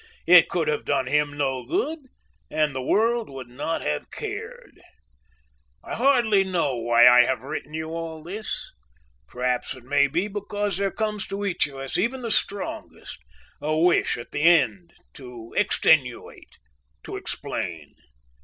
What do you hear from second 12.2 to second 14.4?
the strongest, a wish at